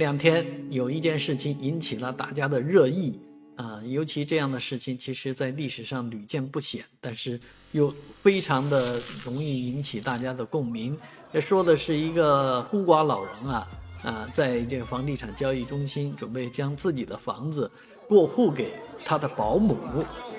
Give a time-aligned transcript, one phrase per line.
[0.00, 3.20] 两天有一件事情引起了大家的热议
[3.56, 7.38] 啊，尤其这样的事情，其实在历史上屡见不鲜，但是
[7.72, 10.98] 又非常的容易引起大家的共鸣。
[11.30, 13.68] 这说的是一个孤寡老人啊
[14.02, 17.70] 啊，在这个房地产交易中心准备将自己的房子
[18.08, 18.70] 过户给
[19.04, 19.76] 他的保姆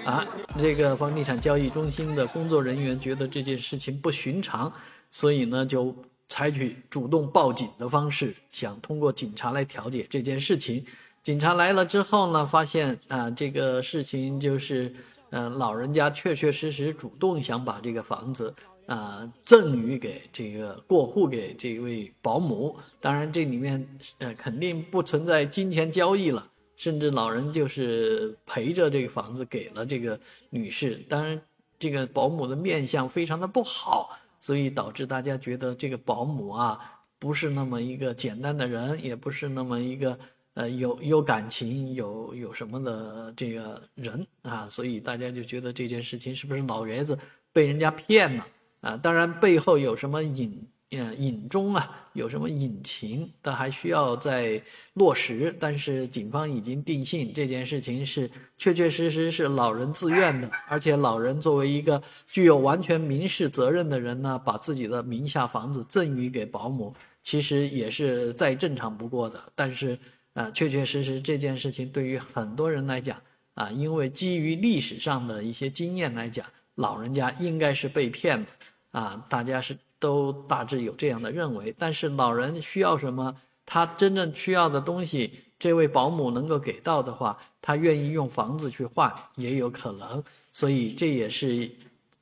[0.04, 4.73] 啊，这个房地产交易中心的工作人员觉得这件事情不寻常，
[5.12, 5.96] 所以呢就。
[6.32, 10.82] 采取主动报警的方式，想通过警察来调解这件事情。
[11.21, 14.93] 警察来了之后呢，发现啊，这个事情就是，
[15.32, 18.56] 呃，老人家确确实实主动想把这个房子
[18.87, 22.78] 啊赠予给这个过户给这位保姆。
[23.01, 23.86] 当然，这里面
[24.20, 30.18] 呃肯定不存在金钱交易了，甚至老人就是陪着这个房子给了这个
[30.50, 30.95] 女士。
[31.09, 31.42] 当然，
[31.78, 34.17] 这个保姆的面相非常的不好。
[34.41, 36.77] 所以导致大家觉得这个保姆啊，
[37.17, 40.19] 不是那么一个简单的人，也不是那么一个
[40.55, 47.17] 呃有有感情、有有什么的这个人啊，所以大家就觉得这件事情是不是老爷子
[47.53, 48.45] 被人家骗了
[48.81, 48.98] 啊？
[48.98, 50.67] 当然背后有什么隐。
[50.94, 54.61] 嗯，隐中啊有什么隐情，但还需要再
[54.95, 55.56] 落实。
[55.58, 69.42] 但是警方已经定性这件事情是确确实实是老人自愿的，而且老人作为一个具有完全民事责任的人呢，把自己的名下房子赠予给保姆，其实也是再正常不过的。
[69.55, 69.98] 但是，
[70.33, 73.17] 呃，确确实实这件事情对于很多人来讲
[73.53, 76.45] 啊，因为基于历史上的一些经验来讲，
[76.76, 78.48] 老人家应该是被骗的
[78.92, 79.78] 啊，大家是。
[80.02, 83.34] 都大致有这样的认为，但是老人需要什么，
[83.68, 91.70] 他真正需要的东西，这位保姆能够给到的话，他愿意用房子去换也有可能，所以这也是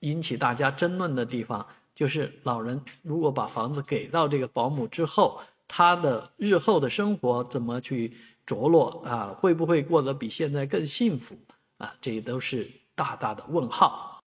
[0.02, 8.12] 引起大家争论的地方，就是老人如果把房子给到这个保姆之后，他的日后的生活怎么去
[8.46, 9.34] 着落啊？
[9.40, 11.38] 会不会过得比现在更幸福
[11.78, 11.96] 啊？
[12.02, 14.19] 这都是大大的问号。